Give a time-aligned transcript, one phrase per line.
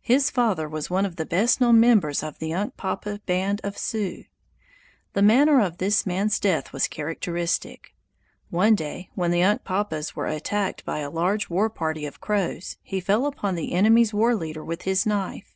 [0.00, 4.24] His father was one of the best known members of the Unkpapa band of Sioux.
[5.12, 7.94] The manner of this man's death was characteristic.
[8.50, 12.98] One day, when the Unkpapas were attacked by a large war party of Crows, he
[12.98, 15.54] fell upon the enemy's war leader with his knife.